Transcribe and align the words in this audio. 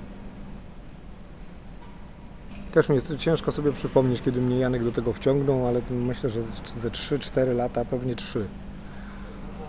Też 2.72 2.88
mi 2.88 2.94
jest 2.94 3.16
ciężko 3.16 3.52
sobie 3.52 3.72
przypomnieć, 3.72 4.22
kiedy 4.22 4.40
mnie 4.40 4.58
Janek 4.58 4.84
do 4.84 4.92
tego 4.92 5.12
wciągnął, 5.12 5.66
ale 5.66 5.80
myślę, 5.90 6.30
że 6.30 6.42
ze 6.64 6.90
3-4 6.90 7.56
lata, 7.56 7.84
pewnie 7.84 8.14
3. 8.14 8.46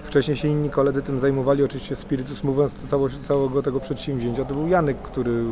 Wcześniej 0.03 0.37
się 0.37 0.47
inni 0.47 0.69
koledzy 0.69 1.02
tym 1.02 1.19
zajmowali, 1.19 1.63
oczywiście 1.63 1.95
spiritus 1.95 2.43
mówiąc 2.43 2.75
całego 3.21 3.64
tego 3.64 3.80
przedsięwzięcia. 3.80 4.45
To 4.45 4.53
był 4.53 4.67
Janek, 4.67 5.02
który 5.02 5.43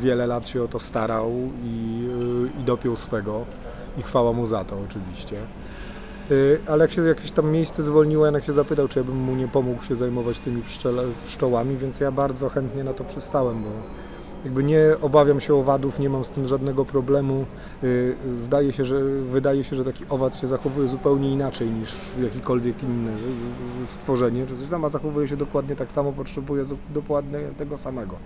wiele 0.00 0.26
lat 0.26 0.48
się 0.48 0.62
o 0.62 0.68
to 0.68 0.78
starał 0.78 1.32
i, 1.64 2.06
i 2.60 2.64
dopiął 2.64 2.96
swego 2.96 3.44
i 3.98 4.02
chwała 4.02 4.32
mu 4.32 4.46
za 4.46 4.64
to 4.64 4.76
oczywiście. 4.88 5.36
Y, 6.30 6.60
ale 6.66 6.84
jak 6.84 6.92
się 6.92 7.02
jakieś 7.02 7.30
tam 7.30 7.50
miejsce 7.50 7.82
zwolniło, 7.82 8.26
Janek 8.26 8.44
się 8.44 8.52
zapytał, 8.52 8.88
czy 8.88 8.98
ja 8.98 9.04
bym 9.04 9.16
mu 9.16 9.34
nie 9.34 9.48
pomógł 9.48 9.82
się 9.82 9.96
zajmować 9.96 10.40
tymi 10.40 10.62
pszczele, 10.62 11.02
pszczołami, 11.24 11.76
więc 11.76 12.00
ja 12.00 12.12
bardzo 12.12 12.48
chętnie 12.48 12.84
na 12.84 12.92
to 12.92 13.04
przystałem, 13.04 13.62
bo 13.62 13.70
jakby 14.44 14.64
nie 14.64 14.80
obawiam 15.02 15.40
się 15.40 15.54
owadów, 15.54 15.98
nie 15.98 16.10
mam 16.10 16.24
z 16.24 16.30
tym 16.30 16.48
żadnego 16.48 16.84
problemu. 16.84 17.44
Y, 17.84 18.16
zdaje 18.34 18.72
się, 18.72 18.84
że 18.84 19.04
wydaje 19.04 19.64
się, 19.64 19.76
że 19.76 19.84
taki 19.84 20.04
owad 20.08 20.36
się 20.36 20.46
zachowuje 20.46 20.88
zupełnie 20.88 21.32
inaczej 21.32 21.70
niż 21.70 21.96
jakikolwiek 22.22 22.82
inne 22.82 23.12
stworzenie, 23.84 24.46
czy 24.46 24.56
coś 24.56 24.68
tam, 24.68 24.84
a 24.84 24.88
zachowuje 24.88 25.28
się 25.28 25.36
dokładnie 25.36 25.76
tak 25.76 25.92
samo, 25.92 26.12
potrzebuje 26.12 26.64
dokładnie 26.94 27.38
tego 27.58 27.78
samego. 27.78 28.16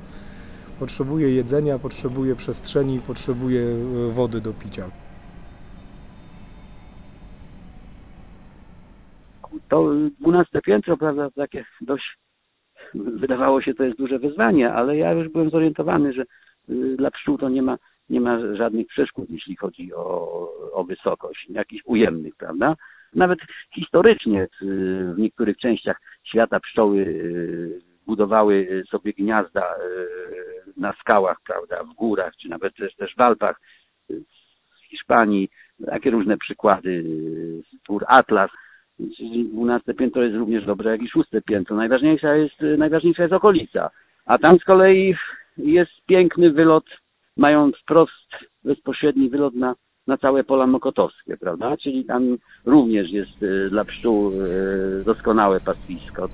Potrzebuje 0.81 1.35
jedzenia, 1.35 1.79
potrzebuje 1.79 2.37
przestrzeni, 2.37 3.01
potrzebuje 3.01 3.61
y, 3.61 4.11
wody 4.11 4.41
do 4.41 4.53
picia. 4.53 5.04
To 9.69 9.95
12 10.21 10.61
piętro, 10.61 10.97
prawda, 10.97 11.31
takie 11.31 11.65
dość, 11.81 12.17
wydawało 12.95 13.63
się, 13.63 13.75
to 13.75 13.85
jest 13.85 13.99
duże 13.99 14.19
wyzwanie, 14.19 14.73
ale 14.73 14.97
ja 14.97 15.13
już 15.13 15.29
byłem 15.29 15.51
zorientowany, 15.51 16.13
że 16.13 16.23
y, 16.69 16.97
dla 16.97 17.11
pszczół 17.11 17.39
to 17.39 17.49
nie 17.49 17.63
ma, 17.63 17.79
nie 18.11 18.21
ma 18.21 18.57
żadnych 18.57 18.87
przeszkód, 18.87 19.31
jeśli 19.31 19.57
chodzi 19.57 19.95
o, 19.95 20.49
o 20.73 20.85
wysokość, 20.85 21.47
jakichś 21.49 21.83
ujemnych, 21.87 22.37
prawda? 22.37 22.77
Nawet 23.15 23.39
historycznie 23.75 24.43
y, 24.43 24.49
w 25.15 25.19
niektórych 25.19 25.59
częściach 25.59 26.01
świata 26.25 26.61
pszczoły 26.61 26.99
y, 26.99 27.81
budowały 28.07 28.83
sobie 28.91 29.13
gniazda 29.13 29.75
na 30.77 30.93
skałach, 30.93 31.37
prawda, 31.47 31.85
w 31.85 31.95
górach, 31.95 32.37
czy 32.37 32.49
nawet 32.49 32.75
też, 32.77 33.15
w 33.17 33.21
Alpach, 33.21 33.61
w 34.11 34.85
Hiszpanii, 34.91 35.49
takie 35.87 36.11
różne 36.11 36.37
przykłady, 36.37 37.05
twór 37.85 38.05
Atlas, 38.09 38.51
12 38.99 39.95
piętro 39.95 40.23
jest 40.23 40.37
również 40.37 40.67
dobre, 40.67 40.91
jak 40.91 41.03
i 41.03 41.09
6 41.09 41.31
piętro. 41.47 41.77
Najważniejsza 41.77 42.35
jest, 42.37 42.55
najważniejsza 42.79 43.23
jest 43.23 43.35
okolica. 43.35 43.91
A 44.27 44.39
tam 44.39 44.59
z 44.59 44.65
kolei 44.65 45.15
jest 45.57 45.93
piękny 46.07 46.53
wylot, 46.53 46.85
mają 47.37 47.71
wprost 47.83 48.31
bezpośredni 48.65 49.31
wylot 49.31 49.55
na, 49.55 49.75
na 50.07 50.17
całe 50.17 50.45
pola 50.45 50.67
mokotowskie, 50.67 51.37
prawda? 51.37 51.77
Czyli 51.77 52.05
tam 52.05 52.37
również 52.67 53.11
jest 53.11 53.43
y, 53.43 53.71
dla 53.71 53.85
pszczół 53.85 54.31
y, 54.31 55.05
doskonałe 55.05 55.61
pastwisko. 55.61 56.29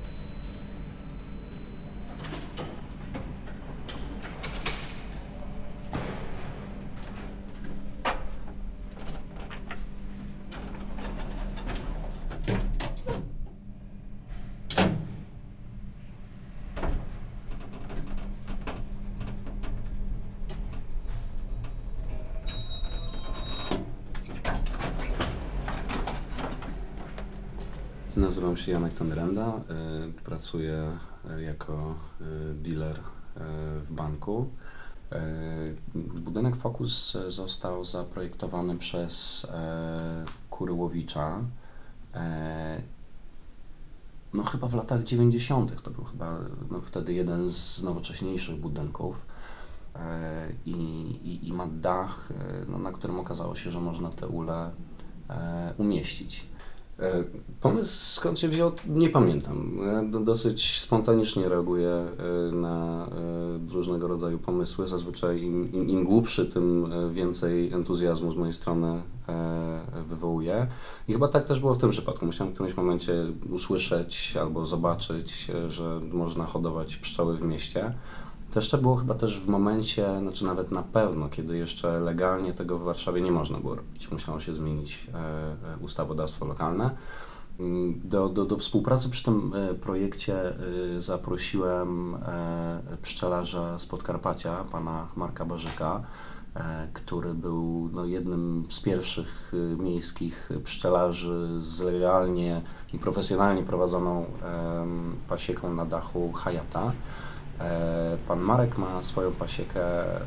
Nazywam 28.16 28.56
się 28.56 28.72
Janek 28.72 28.94
Tonrenda, 28.94 29.60
y, 30.08 30.22
pracuję 30.22 30.98
y, 31.38 31.42
jako 31.42 31.94
y, 32.20 32.54
dealer 32.54 33.00
w 33.84 33.86
banku. 33.90 34.48
Budynek 35.94 36.56
Focus 36.56 37.16
został 37.28 37.84
zaprojektowany 37.84 38.78
przez 38.78 39.46
Kuryłowicza 40.50 41.40
no 44.34 44.42
chyba 44.42 44.68
w 44.68 44.74
latach 44.74 45.02
90. 45.02 45.82
To 45.82 45.90
był 45.90 46.04
chyba 46.04 46.38
no, 46.70 46.80
wtedy 46.80 47.12
jeden 47.12 47.48
z 47.48 47.82
nowocześniejszych 47.82 48.56
budynków 48.56 49.26
i, 50.66 50.70
i, 51.24 51.48
i 51.48 51.52
ma 51.52 51.66
dach, 51.66 52.32
no, 52.68 52.78
na 52.78 52.92
którym 52.92 53.20
okazało 53.20 53.54
się, 53.54 53.70
że 53.70 53.80
można 53.80 54.10
te 54.10 54.28
ule 54.28 54.70
umieścić. 55.78 56.49
E, 57.00 57.24
pomysł 57.60 58.14
skąd 58.14 58.38
się 58.38 58.48
wziął, 58.48 58.72
nie 58.86 59.10
pamiętam. 59.10 59.78
Dosyć 60.24 60.80
spontanicznie 60.80 61.48
reaguję 61.48 61.88
e, 61.88 62.52
na 62.52 63.06
e, 63.70 63.74
różnego 63.74 64.08
rodzaju 64.08 64.38
pomysły. 64.38 64.86
Zazwyczaj 64.86 65.42
im, 65.42 65.72
im, 65.72 65.88
im 65.88 66.04
głupszy, 66.04 66.46
tym 66.46 66.92
więcej 67.12 67.72
entuzjazmu 67.72 68.32
z 68.32 68.36
mojej 68.36 68.52
strony 68.52 69.02
wywołuje. 70.08 70.66
I 71.08 71.12
chyba 71.12 71.28
tak 71.28 71.44
też 71.44 71.60
było 71.60 71.74
w 71.74 71.78
tym 71.78 71.90
przypadku. 71.90 72.26
Musiałem 72.26 72.50
w 72.50 72.54
którymś 72.54 72.76
momencie 72.76 73.12
usłyszeć 73.50 74.36
albo 74.40 74.66
zobaczyć, 74.66 75.50
że 75.68 76.00
można 76.12 76.46
hodować 76.46 76.96
pszczoły 76.96 77.36
w 77.36 77.42
mieście. 77.42 77.94
To 78.50 78.58
jeszcze 78.58 78.78
było 78.78 78.96
chyba 78.96 79.14
też 79.14 79.40
w 79.40 79.48
momencie, 79.48 80.18
znaczy 80.18 80.44
nawet 80.44 80.70
na 80.70 80.82
pewno, 80.82 81.28
kiedy 81.28 81.56
jeszcze 81.56 82.00
legalnie 82.00 82.54
tego 82.54 82.78
w 82.78 82.82
Warszawie 82.82 83.20
nie 83.20 83.32
można 83.32 83.58
było 83.58 83.74
robić. 83.74 84.10
Musiało 84.10 84.40
się 84.40 84.54
zmienić 84.54 85.08
e, 85.14 85.16
e, 85.16 85.76
ustawodawstwo 85.80 86.46
lokalne. 86.46 86.90
Mm, 87.60 88.00
do, 88.04 88.28
do, 88.28 88.44
do 88.44 88.56
współpracy 88.56 89.10
przy 89.10 89.24
tym 89.24 89.52
e, 89.54 89.74
projekcie 89.74 90.54
zaprosiłem 90.98 92.16
pszczelarza 93.02 93.78
z 93.78 93.86
Podkarpacia, 93.86 94.64
pana 94.72 95.08
Marka 95.16 95.44
Barzyka, 95.44 96.02
który 96.92 97.34
był 97.34 97.90
no, 97.92 98.04
jednym 98.04 98.66
z 98.70 98.80
pierwszych 98.80 99.52
miejskich 99.78 100.50
pszczelarzy 100.64 101.48
z 101.58 101.80
legalnie 101.80 102.62
i 102.92 102.98
profesjonalnie 102.98 103.62
prowadzoną 103.62 104.24
pasieką 105.28 105.74
na 105.74 105.84
dachu 105.84 106.32
Hayata. 106.32 106.92
Pan 108.28 108.40
Marek 108.40 108.78
ma 108.78 109.02
swoją 109.02 109.32
pasiekę 109.32 109.82
e, 109.82 110.20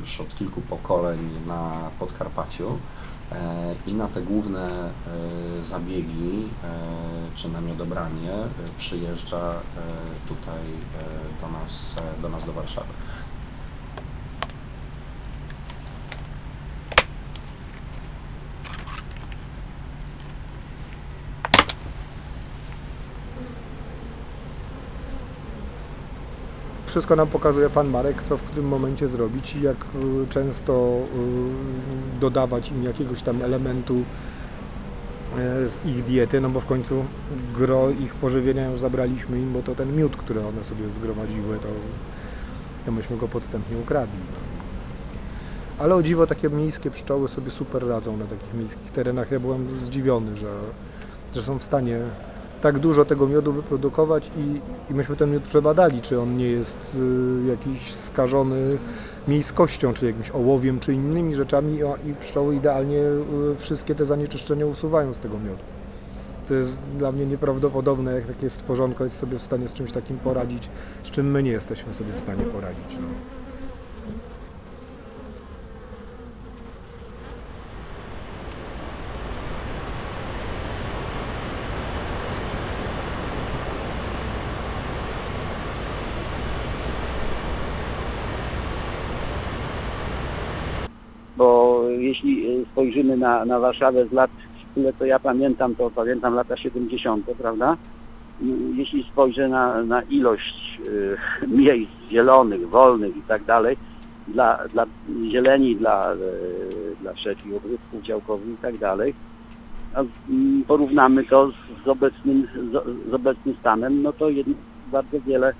już 0.00 0.20
od 0.20 0.36
kilku 0.36 0.60
pokoleń 0.60 1.18
na 1.46 1.90
Podkarpaciu 1.98 2.78
e, 3.32 3.74
i 3.86 3.94
na 3.94 4.08
te 4.08 4.22
główne 4.22 4.68
e, 4.70 5.64
zabiegi 5.64 6.48
e, 6.64 6.68
czy 7.34 7.48
na 7.48 7.60
miodobranie 7.60 8.32
e, 8.32 8.48
przyjeżdża 8.78 9.50
e, 9.52 10.28
tutaj 10.28 10.60
do 11.40 11.48
nas, 11.58 11.94
do 12.22 12.28
nas 12.28 12.44
do 12.44 12.52
Warszawy. 12.52 12.92
Wszystko 26.98 27.16
nam 27.16 27.28
pokazuje 27.28 27.70
Pan 27.70 27.88
Marek, 27.88 28.22
co 28.22 28.36
w 28.36 28.42
którym 28.42 28.68
momencie 28.68 29.08
zrobić 29.08 29.56
i 29.56 29.62
jak 29.62 29.76
y, 29.76 30.26
często 30.30 31.00
y, 32.16 32.20
dodawać 32.20 32.70
im 32.70 32.84
jakiegoś 32.84 33.22
tam 33.22 33.42
elementu 33.42 33.94
e, 35.38 35.68
z 35.68 35.86
ich 35.86 36.04
diety, 36.04 36.40
no 36.40 36.48
bo 36.48 36.60
w 36.60 36.66
końcu 36.66 37.04
gro 37.54 37.90
ich 37.90 38.14
pożywienia 38.14 38.70
już 38.70 38.80
zabraliśmy 38.80 39.38
im, 39.38 39.52
bo 39.52 39.62
to 39.62 39.74
ten 39.74 39.96
miód, 39.96 40.16
który 40.16 40.40
one 40.40 40.64
sobie 40.64 40.90
zgromadziły, 40.90 41.58
to, 41.58 41.68
to 42.86 42.92
myśmy 42.92 43.16
go 43.16 43.28
podstępnie 43.28 43.78
ukradli. 43.78 44.20
Ale 45.78 45.94
o 45.94 46.02
dziwo 46.02 46.26
takie 46.26 46.48
miejskie 46.48 46.90
pszczoły 46.90 47.28
sobie 47.28 47.50
super 47.50 47.86
radzą 47.86 48.16
na 48.16 48.24
takich 48.24 48.54
miejskich 48.54 48.90
terenach. 48.90 49.30
Ja 49.30 49.40
byłem 49.40 49.80
zdziwiony, 49.80 50.36
że, 50.36 50.52
że 51.34 51.42
są 51.42 51.58
w 51.58 51.64
stanie 51.64 52.00
tak 52.62 52.78
dużo 52.78 53.04
tego 53.04 53.26
miodu 53.26 53.52
wyprodukować 53.52 54.30
i, 54.38 54.60
i 54.92 54.94
myśmy 54.94 55.16
ten 55.16 55.30
miód 55.32 55.42
przebadali, 55.42 56.00
czy 56.02 56.20
on 56.20 56.36
nie 56.36 56.46
jest 56.48 56.76
y, 56.94 57.46
jakiś 57.48 57.94
skażony 57.94 58.78
miejskością, 59.28 59.94
czy 59.94 60.06
jakimś 60.06 60.30
ołowiem, 60.30 60.80
czy 60.80 60.92
innymi 60.94 61.34
rzeczami 61.34 61.82
o- 61.82 61.96
i 62.06 62.14
pszczoły 62.14 62.54
idealnie 62.56 62.98
y, 62.98 63.56
wszystkie 63.58 63.94
te 63.94 64.06
zanieczyszczenia 64.06 64.66
usuwają 64.66 65.12
z 65.12 65.18
tego 65.18 65.38
miodu. 65.38 65.62
To 66.48 66.54
jest 66.54 66.88
dla 66.98 67.12
mnie 67.12 67.26
nieprawdopodobne, 67.26 68.14
jak 68.14 68.26
takie 68.26 68.50
stworzonko 68.50 69.04
jest 69.04 69.16
sobie 69.18 69.38
w 69.38 69.42
stanie 69.42 69.68
z 69.68 69.74
czymś 69.74 69.92
takim 69.92 70.18
poradzić, 70.18 70.70
z 71.02 71.10
czym 71.10 71.30
my 71.30 71.42
nie 71.42 71.50
jesteśmy 71.50 71.94
sobie 71.94 72.12
w 72.12 72.20
stanie 72.20 72.44
poradzić. 72.44 72.96
No. 73.00 73.08
bo 91.36 91.80
jeśli 91.90 92.60
y, 92.60 92.66
spojrzymy 92.78 93.16
na, 93.16 93.44
na 93.44 93.58
Warszawę 93.58 94.06
z 94.06 94.12
lat, 94.12 94.30
tyle 94.74 94.92
co 94.92 95.04
ja 95.04 95.18
pamiętam, 95.18 95.74
to 95.74 95.90
pamiętam 95.90 96.34
lata 96.34 96.56
70., 96.56 97.26
prawda? 97.38 97.76
Jeśli 98.74 99.04
spojrzę 99.04 99.48
na, 99.48 99.82
na 99.82 100.02
ilość 100.02 100.80
y, 100.86 101.16
miejsc 101.62 101.92
zielonych, 102.10 102.68
wolnych 102.68 103.16
i 103.16 103.22
tak 103.22 103.44
dalej, 103.44 103.76
dla, 104.28 104.58
dla 104.72 104.86
zieleni, 105.30 105.76
dla, 105.76 106.12
y, 106.14 106.96
dla 107.00 107.12
wszelkich 107.12 107.56
ogródków 107.56 108.02
działkowych 108.02 108.48
i 108.48 108.62
tak 108.62 108.78
dalej, 108.78 109.14
a 109.94 110.04
mm, 110.28 110.64
porównamy 110.66 111.24
to 111.24 111.50
z, 111.50 111.84
z, 111.84 111.88
obecnym, 111.88 112.48
z, 112.54 113.10
z 113.10 113.14
obecnym 113.14 113.54
stanem, 113.60 114.02
no 114.02 114.12
to 114.12 114.28
jednak 114.28 114.62
bardzo 114.92 115.20
wiele 115.20 115.52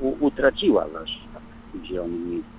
u, 0.00 0.26
utraciła 0.26 0.86
Warszawa 0.88 1.40
w. 1.74 2.58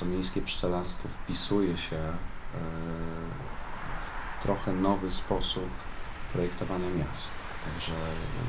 to 0.00 0.06
miejskie 0.06 0.42
pszczelarstwo 0.42 1.08
wpisuje 1.08 1.76
się 1.76 1.96
e, 1.96 2.14
w 4.38 4.42
trochę 4.42 4.72
nowy 4.72 5.12
sposób 5.12 5.68
projektowania 6.32 6.90
miast. 6.90 7.30
Także 7.64 7.92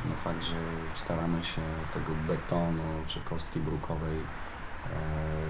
no, 0.10 0.16
fakt, 0.24 0.44
że 0.44 0.56
staramy 0.96 1.44
się 1.44 1.62
tego 1.94 2.12
betonu 2.28 2.84
czy 3.08 3.20
kostki 3.20 3.60
brukowej, 3.60 4.18
e, 4.18 4.24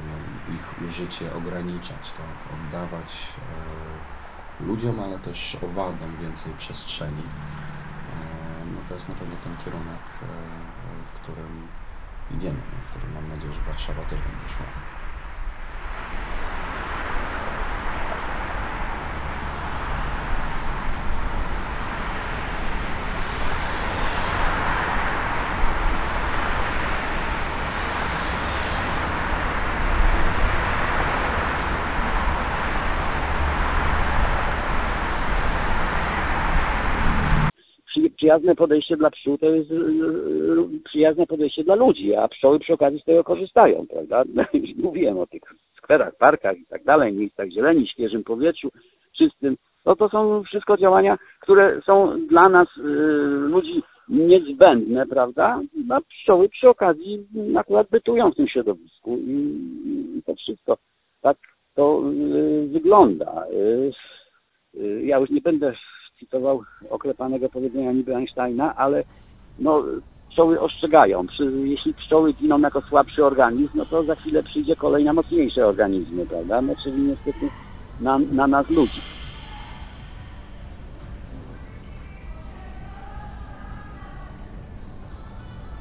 no, 0.08 0.56
ich 0.56 0.90
użycie 0.90 1.36
ograniczać, 1.36 2.12
tak? 2.12 2.54
oddawać 2.54 3.28
e, 4.62 4.64
ludziom, 4.66 5.00
ale 5.00 5.20
też 5.20 5.58
owadom 5.64 6.18
więcej 6.22 6.54
przestrzeni. 6.58 7.24
No 8.76 8.80
to 8.88 8.94
jest 8.94 9.10
na 9.10 9.16
pewno 9.16 9.36
ten 9.44 9.58
kierunek, 9.58 10.04
w 11.06 11.20
którym 11.22 11.68
idziemy, 12.38 12.60
w 12.86 12.90
którym 12.90 13.14
mam 13.14 13.30
nadzieję, 13.30 13.54
że 13.54 13.62
Warszawa 13.62 14.02
też 14.02 14.20
będzie 14.20 14.54
szła. 14.54 14.66
przy, 37.92 38.21
przyjazne 38.32 38.56
podejście 38.56 38.98
dla 38.98 39.10
pszczół 39.10 39.38
to 39.38 39.46
jest 39.46 39.72
y, 39.72 39.76
y, 39.76 40.80
przyjazne 40.84 41.28
podejście 41.28 41.64
dla 41.64 41.76
ludzi, 41.76 42.16
a 42.16 42.28
pszczoły 42.28 42.60
przy 42.60 42.74
okazji 42.74 43.00
z 43.00 43.04
tego 43.04 43.24
korzystają, 43.24 43.86
prawda? 43.90 44.24
Już 44.54 44.76
Mówiłem 44.84 45.20
o 45.20 45.28
tych 45.28 45.42
skwerach, 45.78 46.16
parkach 46.18 46.58
i 46.58 46.66
tak 46.66 46.84
dalej, 46.84 47.14
miejscach 47.14 47.50
zieleni, 47.50 47.88
świeżym 47.88 48.24
powietrzu, 48.24 48.72
czystym. 49.18 49.58
No 49.86 49.96
to 49.96 50.10
są 50.10 50.44
wszystko 50.44 50.78
działania, 50.78 51.18
które 51.40 51.82
są 51.86 52.28
dla 52.28 52.50
nas, 52.50 52.68
y, 52.78 52.82
ludzi, 53.50 53.84
niezbędne, 54.10 55.08
prawda? 55.08 55.62
A 55.90 56.02
pszczoły 56.02 56.50
przy 56.50 56.70
okazji 56.70 57.28
akurat 57.58 57.90
bytują 57.90 58.32
w 58.32 58.36
tym 58.36 58.48
środowisku 58.48 59.18
i, 59.18 60.22
to 60.26 60.36
wszystko. 60.36 60.78
Tak 61.22 61.38
to 61.76 62.02
wygląda. 62.68 63.46
Ja 65.04 65.20
już 65.20 65.30
nie 65.30 65.42
będę 65.42 65.74
cytował 66.32 66.64
oklepanego 66.90 67.50
powiedzenia 67.50 67.92
niby 67.92 68.16
Einsteina, 68.16 68.76
ale 68.76 69.04
no, 69.60 69.84
pszczoły 70.30 70.60
ostrzegają. 70.60 71.28
Przy, 71.28 71.52
jeśli 71.64 71.94
pszczoły 71.94 72.34
giną 72.34 72.60
jako 72.60 72.82
słabszy 72.82 73.26
organizm, 73.26 73.72
no 73.76 73.86
to 73.86 74.04
za 74.04 74.16
chwilę 74.16 74.44
przyjdzie 74.44 74.76
kolej 74.76 75.04
na 75.04 75.14
mocniejsze 75.14 75.68
organizmy, 75.68 76.26
prawda? 76.26 76.62
No, 76.62 76.74
czyli 76.84 77.02
niestety 77.02 77.50
na, 78.02 78.20
na 78.20 78.48
nas 78.48 78.70
ludzi. 78.70 79.02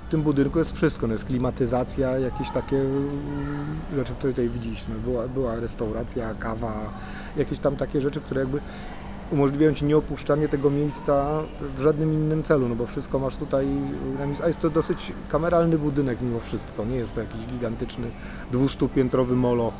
W 0.07 0.11
tym 0.11 0.23
budynku 0.23 0.59
jest 0.59 0.76
wszystko, 0.76 1.07
no 1.07 1.12
jest 1.12 1.25
klimatyzacja, 1.25 2.19
jakieś 2.19 2.50
takie 2.50 2.76
mm, 2.76 3.09
rzeczy, 3.95 4.12
które 4.12 4.33
tutaj 4.33 4.49
widzieliśmy. 4.49 4.95
Była, 4.95 5.28
była 5.28 5.57
restauracja, 5.57 6.35
kawa, 6.35 6.73
jakieś 7.37 7.59
tam 7.59 7.76
takie 7.76 8.00
rzeczy, 8.00 8.21
które 8.21 8.40
jakby 8.40 8.61
umożliwiają 9.31 9.75
Ci 9.75 9.85
nieopuszczanie 9.85 10.49
tego 10.49 10.71
miejsca 10.71 11.43
w 11.77 11.81
żadnym 11.81 12.13
innym 12.13 12.43
celu, 12.43 12.69
no 12.69 12.75
bo 12.75 12.87
wszystko 12.87 13.19
masz 13.19 13.37
tutaj. 13.37 13.67
A 14.45 14.47
jest 14.47 14.61
to 14.61 14.71
dosyć 14.71 15.13
kameralny 15.29 15.79
budynek 15.79 16.19
mimo 16.23 16.41
wszystko, 16.41 16.85
nie 16.85 16.97
jest 16.97 17.15
to 17.15 17.21
jakiś 17.21 17.47
gigantyczny 17.47 18.07
200-piętrowy 18.53 19.37
moloch. 19.37 19.75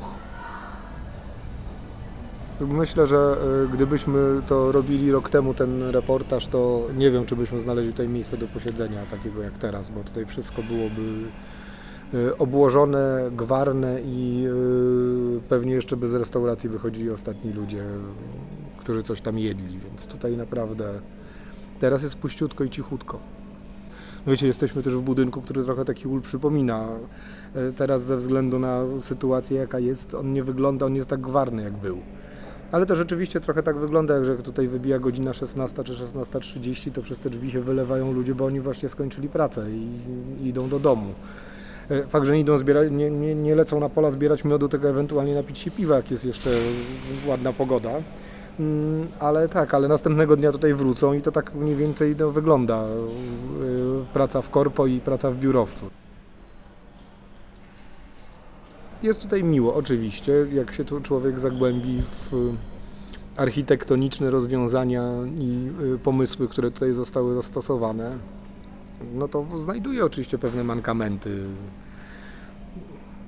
Myślę, 2.61 3.07
że 3.07 3.37
y, 3.65 3.69
gdybyśmy 3.69 4.21
to 4.49 4.73
robili 4.73 5.13
rok 5.13 5.31
temu, 5.31 5.55
ten 5.55 5.83
reportaż, 5.83 6.47
to 6.47 6.87
nie 6.97 7.11
wiem, 7.11 7.27
czy 7.27 7.37
byśmy 7.37 7.61
znaleźli 7.61 7.93
tutaj 7.93 8.09
miejsce 8.09 8.37
do 8.37 8.47
posiedzenia 8.47 9.07
takiego 9.07 9.43
jak 9.43 9.53
teraz, 9.53 9.89
bo 9.89 10.05
tutaj 10.05 10.27
wszystko 10.27 10.63
byłoby 10.63 11.03
y, 12.15 12.37
obłożone, 12.37 13.31
gwarne 13.37 14.01
i 14.01 14.45
y, 15.37 15.41
pewnie 15.49 15.73
jeszcze 15.73 15.97
bez 15.97 16.15
restauracji 16.15 16.69
wychodzili 16.69 17.11
ostatni 17.11 17.53
ludzie, 17.53 17.85
którzy 18.81 19.03
coś 19.03 19.21
tam 19.21 19.39
jedli, 19.39 19.79
więc 19.79 20.07
tutaj 20.07 20.37
naprawdę 20.37 21.01
teraz 21.81 22.03
jest 22.03 22.15
puściutko 22.15 22.65
i 22.65 22.71
cichutko. 22.71 23.19
No 24.27 24.33
Wiecie, 24.33 24.47
jesteśmy 24.47 24.83
też 24.83 24.95
w 24.95 25.01
budynku, 25.01 25.43
który 25.43 25.65
trochę 25.65 25.85
taki 25.85 26.09
ul 26.09 26.21
przypomina. 26.21 26.89
E, 27.55 27.73
Teraz 27.73 28.03
ze 28.03 28.17
względu 28.17 28.59
na 28.59 28.83
sytuację 29.03 29.57
jaka 29.59 29.79
jest, 29.79 30.15
on 30.15 30.33
nie 30.33 30.43
wygląda, 30.43 30.87
on 30.87 30.95
jest 30.95 31.09
tak 31.09 31.21
gwarny 31.21 31.63
jak 31.63 31.73
był. 31.73 31.99
Ale 32.73 32.87
to 32.87 32.97
rzeczywiście 32.97 33.41
trochę 33.41 33.63
tak 33.63 33.79
wygląda, 33.79 34.15
jak 34.15 34.25
że 34.25 34.37
tutaj 34.37 34.67
wybija 34.69 34.99
godzina 34.99 35.33
16 35.33 35.85
czy 35.85 35.93
16.30, 35.93 36.93
to 36.93 37.03
przez 37.03 37.19
te 37.19 37.31
drzwi 37.31 37.51
się 37.51 37.61
wylewają 37.61 38.13
ludzie, 38.13 38.35
bo 38.35 38.45
oni 38.45 38.61
właśnie 38.61 38.89
skończyli 38.89 39.29
pracę 39.29 39.71
i, 39.71 39.89
i 40.43 40.49
idą 40.49 40.69
do 40.69 40.79
domu. 40.79 41.15
E, 41.91 42.07
Fakt, 42.07 42.27
że 42.27 42.33
nie, 42.35 42.41
idą 42.41 42.59
zbierać, 42.59 42.91
nie, 42.91 43.11
nie, 43.11 43.35
nie 43.35 43.55
lecą 43.55 43.81
na 43.81 43.89
pola 43.89 44.11
zbierać 44.11 44.45
miodu, 44.45 44.69
tylko 44.69 44.89
ewentualnie 44.89 45.35
napić 45.35 45.59
się 45.59 45.71
piwa, 45.71 45.97
jak 45.97 46.11
jest 46.11 46.25
jeszcze 46.25 46.51
ładna 47.27 47.53
pogoda. 47.53 47.91
Mm, 48.61 49.09
Ale 49.21 49.49
tak, 49.49 49.75
ale 49.75 49.89
następnego 49.89 50.37
dnia 50.37 50.53
tutaj 50.53 50.75
wrócą 50.75 51.13
i 51.13 51.23
to 51.23 51.33
tak 51.33 51.55
mniej 51.55 51.77
więcej 51.77 52.17
no, 52.19 52.31
wygląda. 52.31 52.77
e, 52.77 52.87
Praca 54.13 54.43
w 54.43 54.51
korpo 54.51 54.87
i 54.87 55.01
praca 55.01 55.31
w 55.31 55.37
biurowcu. 55.37 55.91
Jest 59.03 59.23
tutaj 59.23 59.45
miło, 59.45 59.75
oczywiście, 59.75 60.33
jak 60.53 60.73
się 60.73 60.85
tu 60.85 61.01
człowiek 61.01 61.41
zagłębi 61.41 62.03
w 62.03 62.53
architektoniczne 63.37 64.31
rozwiązania 64.31 65.13
i 65.39 65.69
y, 65.95 65.99
pomysły, 65.99 66.49
które 66.49 66.71
tutaj 66.71 66.93
zostały 66.93 67.35
zastosowane, 67.35 68.19
no 69.15 69.29
to 69.29 69.47
znajduje 69.61 70.05
oczywiście 70.05 70.39
pewne 70.39 70.65
mankamenty 70.65 71.45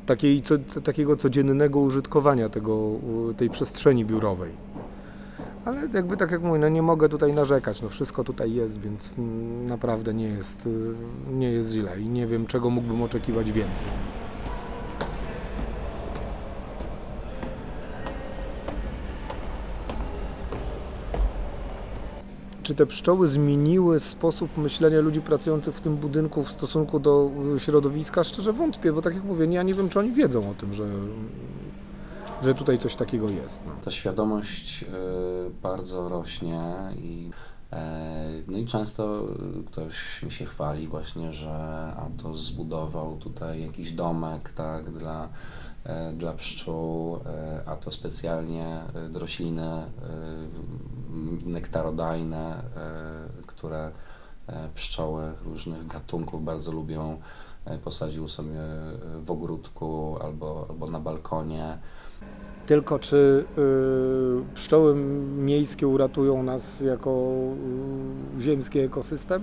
takiej, 0.07 0.43
co, 0.43 0.55
takiego 0.85 1.17
codziennego 1.17 1.81
użytkowania 1.81 2.49
tego, 2.49 2.91
y, 3.31 3.35
tej 3.35 3.51
przestrzeni 3.51 4.05
biurowej. 4.05 4.51
Ale 5.65 5.89
jakby 5.95 6.17
tak 6.17 6.31
jak 6.31 6.43
mówię, 6.43 6.59
no 6.59 6.69
nie 6.69 6.83
mogę 6.83 7.09
tutaj 7.09 7.33
narzekać, 7.35 7.83
no 7.83 7.89
wszystko 7.89 8.25
tutaj 8.25 8.53
jest, 8.53 8.81
więc 8.81 9.17
naprawdę 9.67 10.15
nie 10.15 10.29
jest, 10.29 10.67
y, 10.67 10.95
nie 11.31 11.51
jest 11.51 11.73
źle 11.73 12.01
i 12.01 12.09
nie 12.09 12.27
wiem 12.27 12.47
czego 12.47 12.71
mógłbym 12.71 13.03
oczekiwać 13.03 13.53
więcej. 13.53 13.87
Czy 22.63 22.75
te 22.75 22.87
pszczoły 22.87 23.29
zmieniły 23.29 24.01
sposób 24.01 24.57
myślenia 24.57 25.01
ludzi 25.01 25.21
pracujących 25.21 25.75
w 25.75 25.81
tym 25.81 25.97
budynku 25.97 26.45
w 26.45 26.51
stosunku 26.51 27.01
do 27.01 27.31
y, 27.57 27.61
środowiska? 27.61 28.25
Szczerze 28.25 28.53
wątpię, 28.53 28.93
bo 28.93 29.03
tak 29.03 29.15
jak 29.15 29.25
mówię, 29.25 29.47
ja 29.47 29.63
nie 29.63 29.75
wiem, 29.75 29.89
czy 29.89 29.99
oni 29.99 30.13
wiedzą 30.13 30.51
o 30.51 30.55
tym, 30.55 30.75
że, 30.75 30.89
że 32.43 32.55
tutaj 32.55 32.79
coś 32.79 32.97
takiego 32.97 33.31
jest. 33.31 33.61
No. 33.67 33.73
Ta 33.85 33.91
świadomość 33.91 34.83
y, 34.83 34.87
bardzo 35.63 36.09
rośnie 36.09 36.63
i, 36.97 37.31
e, 37.73 38.29
no 38.49 38.59
i 38.59 38.67
często 38.67 39.25
y, 39.61 39.65
ktoś 39.65 40.23
mi 40.23 40.31
się 40.31 40.45
chwali 40.45 40.89
właśnie, 40.89 41.33
że 41.33 41.53
a 41.97 42.07
to 42.23 42.37
zbudował 42.37 43.17
tutaj 43.17 43.63
jakiś 43.63 43.93
domek 43.93 44.53
tak, 44.53 44.91
dla, 44.91 45.29
e, 45.85 46.13
dla 46.13 46.33
pszczół, 46.33 47.17
e, 47.17 47.63
a 47.67 47.77
to 47.77 47.91
specjalnie 47.91 48.67
e, 48.67 49.19
rośliny 49.19 49.87
nektarodajne, 51.45 52.63
które 53.47 53.91
pszczoły 54.75 55.33
różnych 55.45 55.87
gatunków 55.87 56.45
bardzo 56.45 56.73
lubią, 56.73 57.21
posadził 57.85 58.29
sobie 58.29 58.61
w 59.25 59.31
ogródku 59.31 60.19
albo, 60.23 60.67
albo 60.71 60.91
na 60.91 61.01
balkonie. 61.01 61.79
Tylko 62.67 62.99
czy 62.99 63.45
y, 63.59 64.55
pszczoły 64.55 64.95
miejskie 65.39 65.89
uratują 65.89 66.43
nas 66.43 66.81
jako 66.81 67.33
y, 68.39 68.41
ziemski 68.41 68.79
ekosystem? 68.79 69.43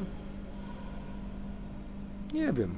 Nie 2.34 2.54
wiem. 2.54 2.76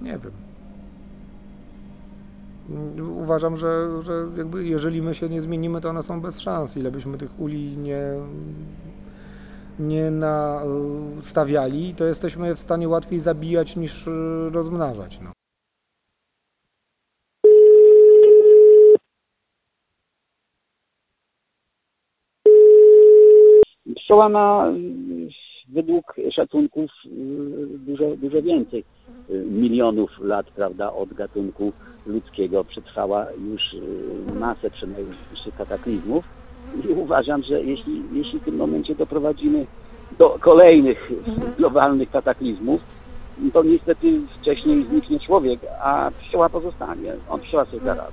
Nie 0.00 0.18
wiem. 0.18 0.32
Uważam, 3.16 3.56
że, 3.56 4.02
że 4.02 4.26
jakby 4.36 4.64
jeżeli 4.64 5.02
my 5.02 5.14
się 5.14 5.28
nie 5.28 5.40
zmienimy, 5.40 5.80
to 5.80 5.90
one 5.90 6.02
są 6.02 6.20
bez 6.20 6.40
szans. 6.40 6.76
Ile 6.76 6.90
byśmy 6.90 7.18
tych 7.18 7.40
uli 7.40 7.76
nie, 7.76 8.02
nie 9.78 10.10
nastawiali, 10.10 11.94
to 11.94 12.04
jesteśmy 12.04 12.46
je 12.46 12.54
w 12.54 12.60
stanie 12.60 12.88
łatwiej 12.88 13.20
zabijać 13.20 13.76
niż 13.76 14.06
y, 14.06 14.50
rozmnażać. 14.52 15.20
No. 15.20 15.43
Pszczoła 24.04 24.28
ma 24.28 24.68
y, 24.68 25.28
według 25.68 26.16
szacunków 26.36 26.90
y, 27.06 27.08
dużo, 27.78 28.04
dużo 28.16 28.42
więcej 28.42 28.84
y, 29.30 29.44
milionów 29.50 30.10
lat, 30.20 30.46
prawda, 30.46 30.92
od 30.92 31.14
gatunku 31.14 31.72
ludzkiego 32.06 32.64
przetrwała 32.64 33.26
już 33.50 33.62
masę 34.40 34.70
przynajmniejszych 34.70 35.56
kataklizmów 35.58 36.24
i 36.84 36.92
uważam, 36.92 37.42
że 37.42 37.62
jeśli, 37.62 38.02
jeśli 38.12 38.38
w 38.38 38.44
tym 38.44 38.56
momencie 38.56 38.94
doprowadzimy 38.94 39.66
do 40.18 40.38
kolejnych 40.40 41.10
globalnych 41.58 42.10
kataklizmów, 42.10 42.80
to 43.52 43.62
niestety 43.62 44.20
wcześniej 44.40 44.84
zniknie 44.84 45.20
człowiek, 45.20 45.60
a 45.82 46.10
pszczoła 46.20 46.48
pozostanie. 46.48 47.12
On 47.30 47.40
pszczoła 47.40 47.64
sobie 47.64 47.80
da. 47.80 48.06